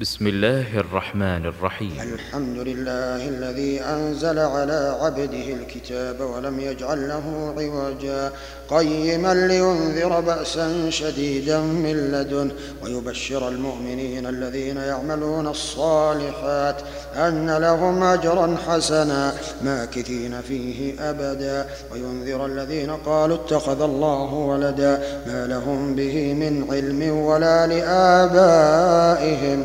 [0.00, 1.92] بسم الله الرحمن الرحيم.
[2.14, 8.32] الحمد لله الذي أنزل على عبده الكتاب ولم يجعل له عوجا.
[8.68, 12.50] قيما لينذر بأسا شديدا من لدن
[12.82, 16.76] ويبشر المؤمنين الذين يعملون الصالحات
[17.16, 21.66] أن لهم أجرا حسنا ماكثين فيه أبدا.
[21.92, 29.64] وينذر الذين قالوا اتخذ الله ولدا ما لهم به من علم ولا لآبائهم.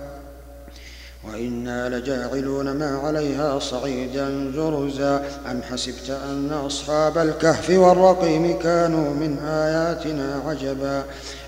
[1.27, 5.23] وإنا لجاعلون ما عليها صعيدا جرزا.
[5.51, 11.03] أم حسبت أن أصحاب الكهف والرقيم كانوا من آياتنا عجبا.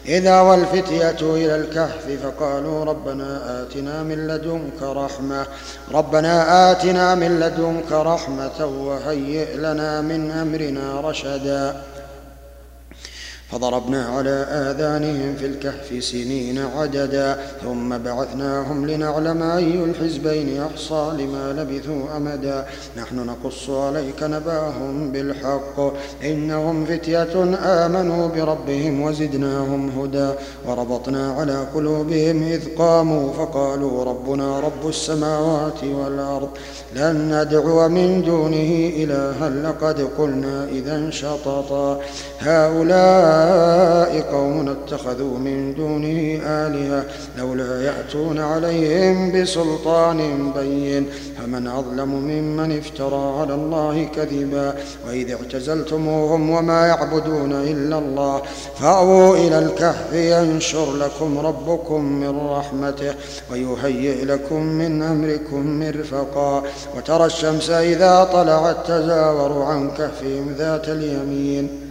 [0.06, 5.46] إذا والفتية إلى الكهف فقالوا ربنا آتنا من لدنك رحمة.
[5.94, 11.93] ربنا آتنا من لدنك رحمة وهيئ لنا من أمرنا رشدا.
[13.54, 22.18] فضربنا على آذانهم في الكهف سنين عددا ثم بعثناهم لنعلم أي الحزبين أحصى لما لبثوا
[22.18, 22.66] أمدا.
[22.98, 25.94] نحن نقص عليك نباهم بالحق.
[26.24, 30.30] إنهم فتية آمنوا بربهم وزدناهم هدى.
[30.68, 36.50] وربطنا على قلوبهم إذ قاموا فقالوا ربنا رب السماوات والأرض
[36.96, 42.00] لن ندعو من دونه إلها لقد قلنا إذا شططا.
[42.40, 43.43] هؤلاء
[44.32, 47.06] قوم اتخذوا من دونه آلهة
[47.38, 51.08] لولا يأتون عليهم بسلطان بين.
[51.38, 54.74] فمن أظلم ممن افترى على الله كذبا
[55.08, 58.42] وإذ اعتزلتموهم وما يعبدون إلا الله.
[58.80, 63.14] فأووا إلى الكهف ينشر لكم ربكم من رحمته
[63.52, 66.64] ويهيئ لكم من أمركم مرفقا.
[66.98, 71.83] وترى الشمس إذا طلعت تزاور عن كهفهم ذات اليمين.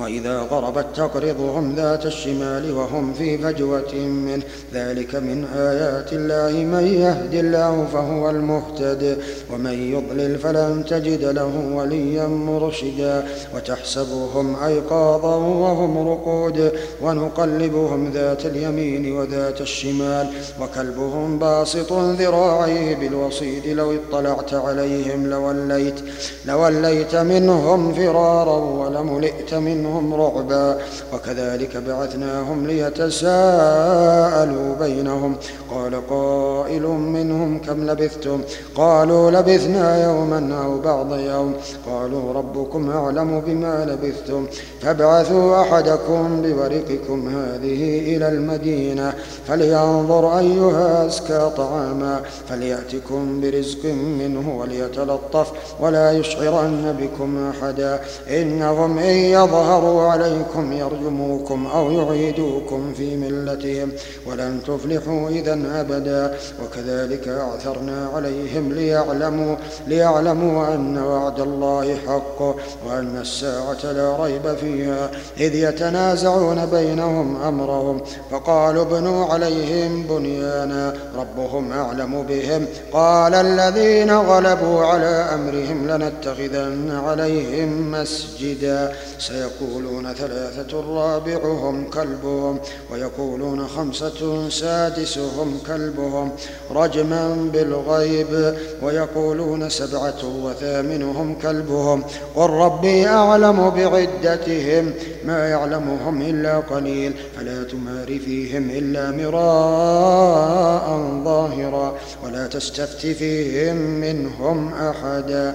[0.00, 4.42] وإذا غربت تقرضهم ذات الشمال وهم في فجوة منه.
[4.74, 9.18] ذلك من آيات الله من يهد الله فهو المهتد
[9.52, 13.24] ومن يضلل فلن تجد له وليا مرشدا.
[13.54, 20.26] وتحسبهم أيقاظا وهم رقود ونقلبهم ذات اليمين وذات الشمال.
[20.60, 26.00] وكلبهم باسط ذراعيه بالوصيد لو اطلعت عليهم لوليت
[26.46, 30.78] لوليت منهم فرارا ولملئت منهم منهم رعبا
[31.14, 35.36] وكذلك بعثناهم ليتساءلوا بينهم.
[35.70, 38.40] قال قائل منهم كم لبثتم؟
[38.74, 41.54] قالوا لبثنا يوما أو بعض يوم.
[41.86, 44.46] قالوا ربكم أعلم بما لبثتم.
[44.80, 49.14] فابعثوا أحدكم بورقكم هذه إلى المدينة
[49.46, 58.00] فلينظر أيها أزكى طعاما فليأتكم برزق منه وليتلطف ولا يشعرن بكم أحدا.
[58.30, 63.92] إنهم إن يظهروا ظهروا عليكم يرجموكم أو يعيدوكم في ملتهم
[64.26, 66.38] ولن تفلحوا إذا أبدا.
[66.64, 69.56] وكذلك أعثرنا عليهم ليعلموا
[69.86, 72.42] ليعلموا أن وعد الله حق
[72.86, 75.10] وأن الساعة لا ريب فيها.
[75.40, 78.00] إذ يتنازعون بينهم أمرهم
[78.30, 82.66] فقالوا ابنوا عليهم بنيانا ربهم أعلم بهم.
[82.92, 88.92] قال الذين غلبوا على أمرهم لنتخذن عليهم مسجدا.
[89.18, 92.58] سيقول يقولون ثلاثة رابعهم كلبهم
[92.92, 96.32] ويقولون خمسة سادسهم كلبهم
[96.70, 102.04] رجما بالغيب ويقولون سبعة وثامنهم كلبهم.
[102.36, 104.92] قل ربي أعلم بعدتهم
[105.24, 110.86] ما يعلمهم إلا قليل فلا تمار فيهم إلا مراء
[111.24, 111.94] ظاهرا
[112.24, 115.54] ولا تستفت فيهم منهم أحدا.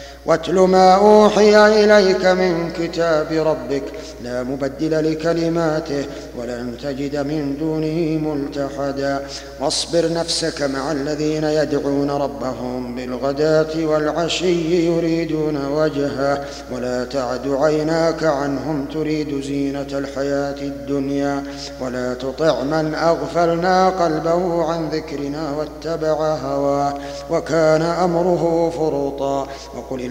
[0.25, 3.83] واتل ما أوحي إليك من كتاب ربك.
[4.23, 6.05] لا مبدل لكلماته
[6.37, 9.21] ولن تجد من دونه ملتحدا.
[9.61, 16.45] واصبر نفسك مع الذين يدعون ربهم بالغداة والعشي يريدون وجهه.
[16.71, 21.43] ولا تعد عيناك عنهم تريد زينة الحياة الدنيا.
[21.81, 26.93] ولا تطع من أغفلنا قلبه عن ذكرنا واتبع هواه.
[27.29, 29.47] وكان أمره فرطا.
[29.75, 30.10] وقل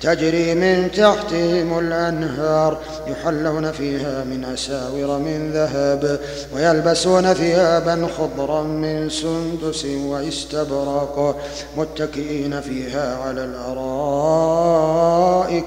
[0.00, 6.20] تجري من تحتهم الأنهار يحلون فيها من أساور من ذهب
[6.54, 11.36] ويلبسون ثيابا خضرا من سندس واستبرق
[11.76, 14.78] متكئين فيها على الأرائك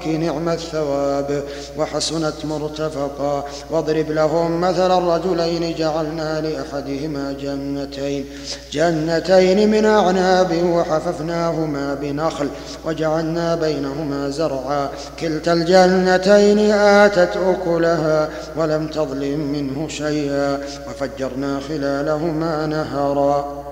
[0.06, 1.42] نعم الثواب.
[1.78, 8.26] وحسنت مرتفقا واضرب لهم مثل الرجلين جعلنا لأحدهما جنتين
[8.72, 12.48] جنتين من أعناب وحففناهما بنخل
[12.84, 14.88] وجعلنا بينهما زرعا.
[15.20, 20.58] كلتا الجنتين آتت أكلها ولم تظلم منه شيئا.
[20.88, 23.71] وفجرنا خلالهما نهرا.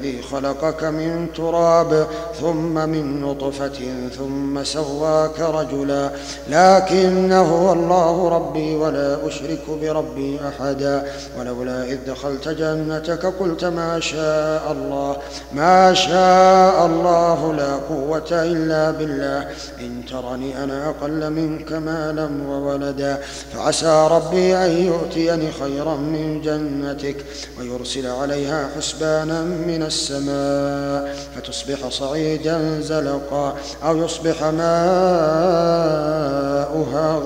[0.00, 2.06] الذي خلقك من تراب
[2.40, 6.10] ثم من نطفة ثم سواك رجلا.
[6.48, 11.12] لكن هو الله ربي ولا أشرك بربي أحدا.
[11.38, 15.16] ولولا إذ دخلت جنتك قلت ما شاء الله.
[15.52, 19.48] ما شاء الله لا قوة إلا بالله.
[19.80, 23.18] إن ترني أنا أقل منك مالا وولدا.
[23.52, 27.16] فعسى ربي أن يؤتيني خيرا من جنتك
[27.58, 33.54] ويرسل عليها حسبانا من السماء فتصبح صعيدا زلقا
[33.84, 34.70] أو يصبح ماؤها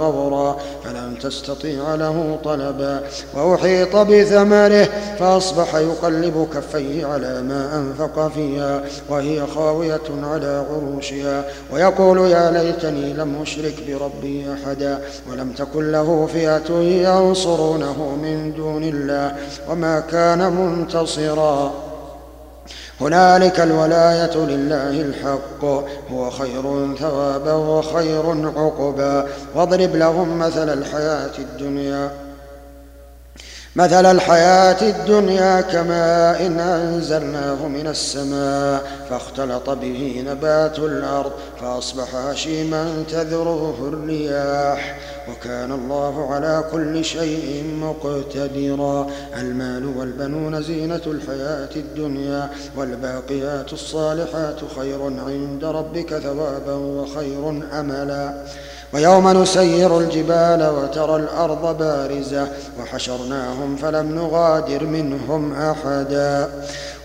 [0.00, 3.00] غورا فلن تستطيع له طلبا.
[3.34, 4.88] وأحيط بثمره
[5.18, 11.44] فأصبح يقلب كفيه على ما أنفق فيها وهي خاوية على عروشها.
[11.72, 14.98] ويقول يا ليتني لم أشرك بربي أحدا
[15.30, 19.36] ولم تكن له فئة ينصرونه من دون الله.
[19.70, 21.83] وما كان منتصرا.
[23.04, 25.64] هنالك الولاية لله الحق.
[26.12, 29.26] هو خير ثوابا وخير عقبا.
[29.54, 32.23] واضرب لهم مثل الحياة الدنيا.
[33.76, 43.88] مثل الحياة الدنيا كماء إن أنزلناه من السماء فاختلط به نبات الأرض فأصبح هشيما تذروه
[43.88, 44.98] الرياح
[45.28, 55.64] وكان الله على كل شيء مقتدرا المال والبنون زينة الحياة الدنيا والباقيات الصالحات خير عند
[55.64, 57.48] ربك ثوابا وخير
[57.80, 58.44] أملا
[58.94, 62.48] ويوم نسير الجبال وترى الأرض بارزة
[62.80, 66.48] وحشرناهم فلم نغادر منهم أحدا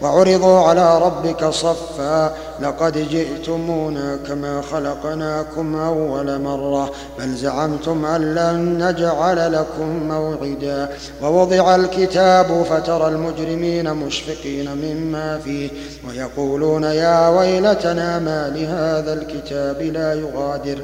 [0.02, 9.54] وعرضوا على ربك صفا لقد جئتمونا كما خلقناكم أول مرة بل زعمتم أن لن نجعل
[9.54, 10.90] لكم موعدا.
[11.24, 15.70] ووضع الكتاب فترى المجرمين مشفقين مما فيه
[16.08, 20.78] ويقولون يا ويلتنا ما لهذا الكتاب لا يغادر.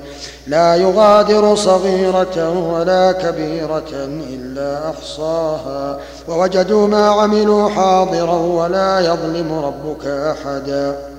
[0.48, 6.00] لا يغادر صغيرة ولا كبيرة إلا أحصاها.
[6.28, 11.15] ووجدوا ما عملوا حاضرا ولا يظلم ربك أحدا.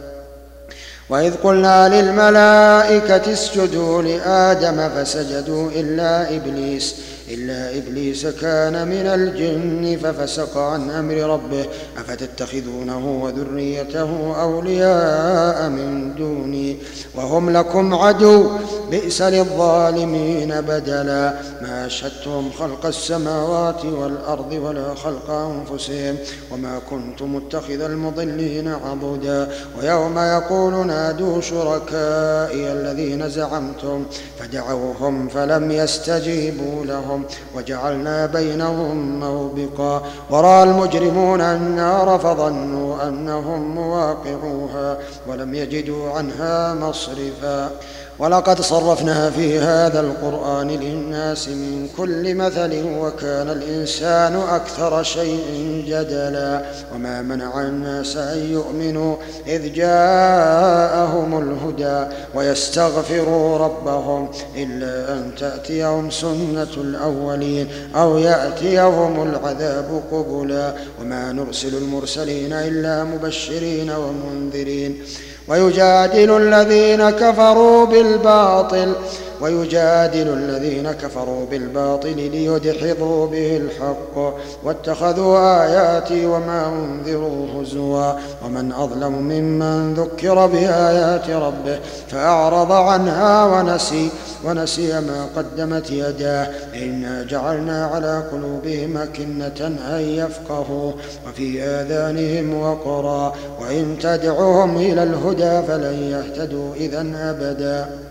[1.09, 6.95] وإذ قلنا للملائكة اسجدوا لآدم فسجدوا إلا إبليس.
[7.29, 11.67] إلا إبليس كان من الجن ففسق عن أمر ربه
[11.99, 16.77] أفتتخذونه وذريته أولياء من دوني؟
[17.15, 18.51] وهم لكم عدو
[18.91, 21.37] بئس للظالمين بدلا.
[21.63, 26.17] ما أشهدتهم خلق السماوات والأرض ولا خلق أنفسهم
[26.53, 34.05] وما كنت متخذ المضلين عضدا ويوم يقول نادوا شركائي الذين زعمتم
[34.39, 37.16] فدعوهم فلم يستجيبوا لهم.
[37.55, 40.03] وجعلنا بينهم موبقا.
[40.31, 47.71] ورأى المجرمون النار فظنوا أنهم مواقعوها ولم يجدوا عنها مصرفا.
[48.19, 56.63] ولقد صرفنا في هذا القرآن للناس من كل مثل وكان الإنسان أكثر شيء جدلا
[56.95, 67.69] وما منع الناس أن يؤمنوا إذ جاءهم الهدى ويستغفروا ربهم إلا أن تأتيهم سنة الأولين
[67.97, 75.03] أو يأتيهم العذاب قبلا وما نرسل المرسلين إلا مبشرين ومنذرين
[75.49, 78.93] ويجادل الذين كفروا بالباطل
[79.41, 88.13] ويجادل الذين كفروا بالباطل ليدحضوا به الحق واتخذوا آياتي وما أنذروا هزوا
[88.45, 91.79] ومن أظلم ممن ذكر بآيات ربه
[92.09, 94.11] فأعرض عنها ونسي
[94.45, 100.93] ونسي ما قدمت يداه إنا جعلنا على قلوبهم أكنة أن يفقهوا
[101.29, 108.06] وفي آذانهم وقرا وإن تدعوهم إلى الهدى فلن يهتدوا إذا أبدا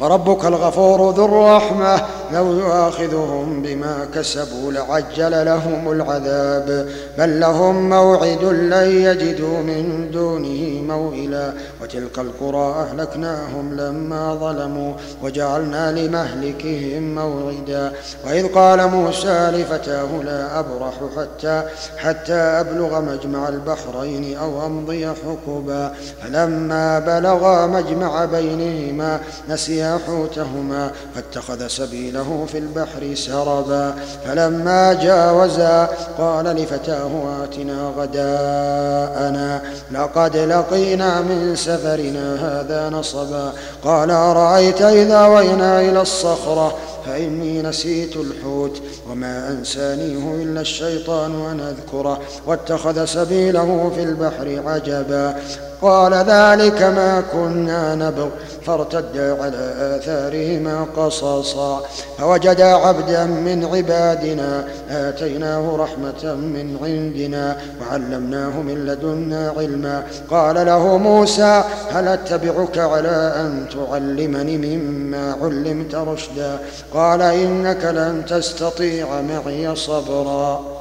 [0.00, 2.02] وربك الغفور ذو الرحمة
[2.32, 6.88] لو يؤاخذهم بما كسبوا لعجل لهم العذاب.
[7.18, 11.52] بل لهم موعد لن يجدوا من دونه موئلا.
[11.82, 17.92] وتلك القرى أهلكناهم لما ظلموا وجعلنا لمهلكهم موعدا.
[18.26, 21.62] وإذ قال موسى لفتاه لا أبرح حتى
[21.96, 25.94] حتى أبلغ مجمع البحرين أو أمضي حقبا.
[26.22, 33.94] فلما بلغا مجمع بينهما نسيا حوتهما فاتخذ سبيله في البحر سربا
[34.26, 43.52] فلما جاوزا قال لفتاه آتنا غداءنا لقد لقينا من سفرنا هذا نصبا
[43.84, 46.74] قال أرأيت إذا وينا إلى الصخرة
[47.08, 55.36] فإني نسيت الحوت وما أنسانيه إلا الشيطان أن أذكره واتخذ سبيله في البحر عجبا.
[55.82, 58.28] قال ذلك ما كنا نبغ.
[58.66, 61.82] فارتدا على آثارهما قصصا.
[62.18, 70.02] فوجدا عبدا من عبادنا آتيناه رحمة من عندنا وعلمناه من لدنا علما.
[70.30, 76.58] قال له موسى هل أتبعك على أن تعلمني مما علمت رشدا؟
[76.98, 80.77] قال إنك لن تستطيع معي صبرا.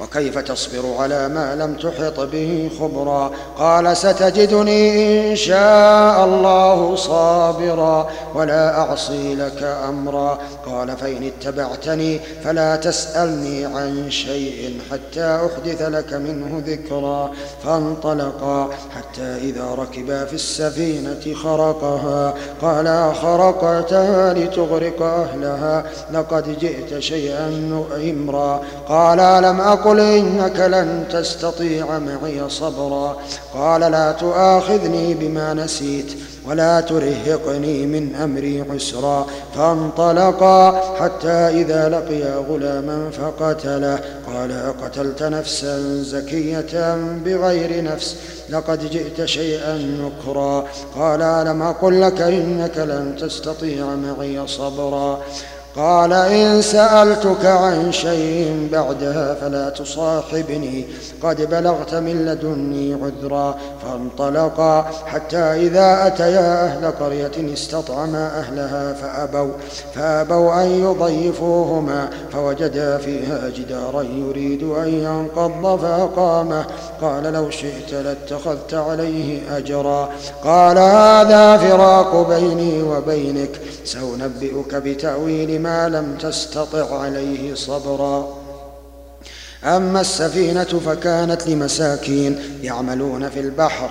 [0.00, 8.78] وكيف تصبر على ما لم تحط به خبرا؟ قال ستجدني إن شاء الله صابرا ولا
[8.78, 10.38] أعصي لك أمرا.
[10.66, 17.30] قال فإن اتبعتني فلا تسألني عن شيء حتى أحدث لك منه ذكرا.
[17.64, 22.34] فانطلقا حتى إذا ركبا في السفينة خرقها.
[22.62, 27.48] قال خرقتها لتغرق أهلها لقد جئت شيئا
[28.10, 28.60] إمرا.
[28.88, 33.16] قال الم أقل قل إنك لن تستطيع معي صبرا.
[33.54, 36.12] قال لا تؤاخذني بما نسيت
[36.46, 39.26] ولا ترهقني من أمري عسرا.
[39.56, 48.16] فانطلقا حتى إذا لقيا غلاما فقتله قال أقتلت نفسا زكية بغير نفس؟
[48.50, 50.64] لقد جئت شيئا نكرا.
[50.96, 55.20] قال ألم أقل لك إنك لن تستطيع معي صبرا؟
[55.78, 60.86] قال إن سألتك عن شيء بعدها فلا تصاحبني.
[61.22, 64.90] قد بلغت من لدني عذرا فانطلقا.
[65.06, 69.52] حتى إذا أتيا أهل قرية استطعما أهلها فأبوا
[69.94, 76.64] فأبوا أن يضيفوهما فوجدا فيها جدارا يريد أن ينقض فأقامه.
[77.02, 80.08] قال لو شئت لاتخذت عليه أجرا.
[80.44, 88.38] قال هذا فراق بيني وبينك سأنبئك بتأويل ما لم تستطع عليه صبرا.
[89.64, 93.90] أما السفينة فكانت لمساكين يعملون في البحر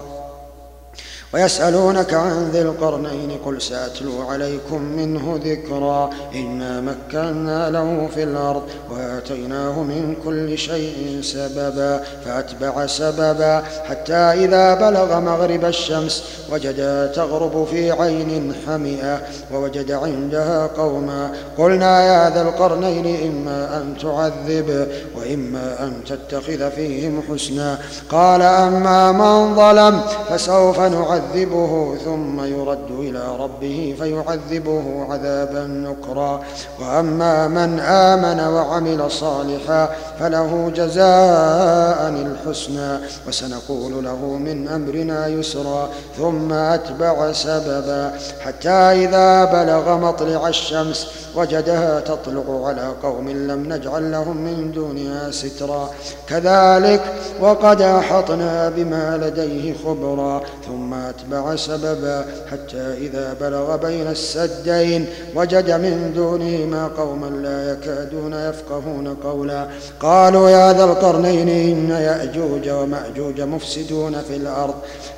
[1.33, 9.83] ويسألونك عن ذي القرنين قل سأتلو عليكم منه ذكرا إنا مكنا له في الأرض وآتيناه
[9.83, 18.53] من كل شيء سببا فأتبع سببا حتى إذا بلغ مغرب الشمس وجدا تغرب في عين
[18.67, 19.21] حمئة
[19.53, 27.79] ووجد عندها قوما قلنا يا ذا القرنين إما أن تعذب وإما أن تتخذ فيهم حسنا
[28.09, 36.41] قال أما من ظلم فسوف نعذب يعذبه ثم يرد إلى ربه فيعذبه عذابا نكرا
[36.79, 42.97] وأما من آمن وعمل صالحا فله جزاء الحسنى.
[43.27, 48.11] وسنقول له من أمرنا يسرا ثم أتبع سببا.
[48.39, 55.89] حتى إذا بلغ مطلع الشمس وجدها تطلع على قوم لم نجعل لهم من دونها سترا.
[56.29, 57.01] كذلك
[57.39, 60.41] وقد أحطنا بما لديه خبرا.
[60.67, 69.17] ثم أتبع سببا حتى إذا بلغ بين السدين وجد من دونهما قوما لا يكادون يفقهون
[69.23, 69.67] قولا.
[69.99, 74.75] قالوا يا ذا القرنين إن يأجوج ومأجوج مفسدون في الأرض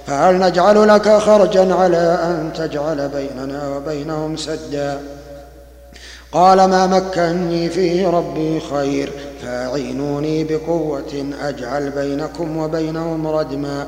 [0.07, 5.00] فهل نجعل لك خرجا على أن تجعل بيننا وبينهم سدا؟
[6.31, 13.88] قال ما مكني فيه ربي خير فاعينوني بقوة أجعل بينكم وبينهم ردما.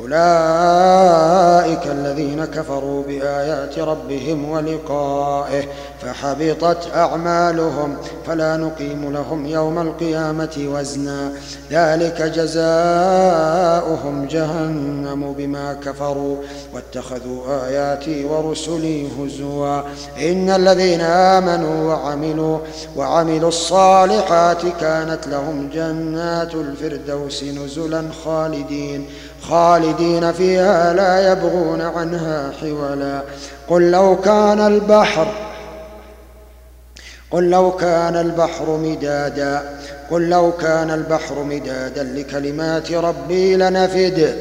[0.00, 5.64] أولئك الذين كفروا بآيات ربهم ولقائه
[6.02, 11.32] فحبطت أعمالهم فلا نقيم لهم يوم القيامة وزنا.
[11.70, 16.36] ذلك جزاؤهم جهنم بما كفروا.
[16.74, 19.80] واتخذوا آياتي ورسلي هزوا.
[20.18, 22.58] إن الذين آمنوا وعملوا
[22.96, 29.06] وعملوا الصالحات كانت لهم جنات الفردوس نزلا خالدين.
[29.50, 33.22] خالدين فيها لا يبغون عنها حولا.
[33.68, 35.26] قل لو كان البحر
[37.30, 39.78] قل لو كان البحر مدادا
[40.10, 44.36] قل لو كان البحر مدادا لكلمات ربي لنفد.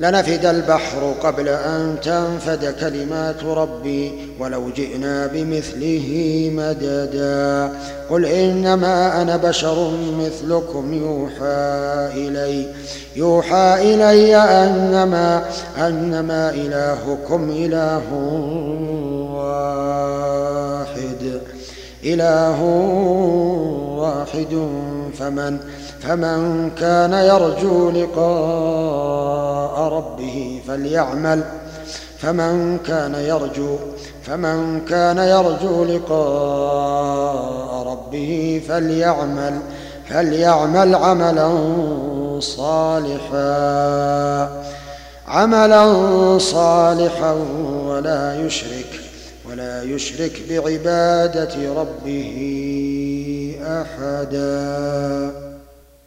[0.00, 7.72] لنفد البحر قبل أن تنفد كلمات ربي ولو جئنا بمثله مددا.
[8.10, 12.66] قل إنما أنا بشر مثلكم يوحى إلي
[13.16, 15.44] يوحى إلي أنما
[15.78, 18.02] أنما إلهكم إله
[19.34, 21.40] واحد.
[22.04, 22.62] إله
[23.98, 24.68] واحد
[25.18, 25.58] فمن
[26.00, 29.47] فمن كان يرجو لقاء
[29.78, 31.44] ربه فليعمل
[32.18, 33.76] فمن كان يرجو
[34.22, 39.60] فمن كان يرجو لقاء ربه فليعمل
[40.08, 41.50] فليعمل عملا
[42.40, 43.48] صالحا
[45.28, 47.32] عملا صالحا
[47.86, 49.00] ولا يشرك
[49.50, 52.34] ولا يشرك بعبادة ربه
[53.62, 55.47] أحدا